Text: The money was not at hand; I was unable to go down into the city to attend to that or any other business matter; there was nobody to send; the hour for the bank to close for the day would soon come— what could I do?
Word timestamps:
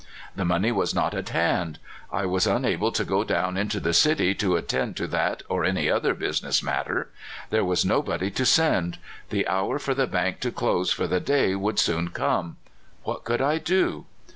The 0.35 0.45
money 0.45 0.71
was 0.71 0.95
not 0.95 1.13
at 1.13 1.29
hand; 1.29 1.77
I 2.11 2.25
was 2.25 2.47
unable 2.47 2.91
to 2.91 3.03
go 3.05 3.23
down 3.23 3.55
into 3.55 3.79
the 3.79 3.93
city 3.93 4.33
to 4.33 4.55
attend 4.55 4.95
to 4.97 5.05
that 5.05 5.43
or 5.47 5.63
any 5.63 5.91
other 5.91 6.15
business 6.15 6.63
matter; 6.63 7.11
there 7.51 7.63
was 7.63 7.85
nobody 7.85 8.31
to 8.31 8.43
send; 8.43 8.97
the 9.29 9.47
hour 9.47 9.77
for 9.77 9.93
the 9.93 10.07
bank 10.07 10.39
to 10.39 10.49
close 10.51 10.91
for 10.91 11.05
the 11.05 11.19
day 11.19 11.53
would 11.53 11.77
soon 11.77 12.07
come— 12.09 12.57
what 13.03 13.23
could 13.23 13.43
I 13.43 13.59
do? 13.59 14.07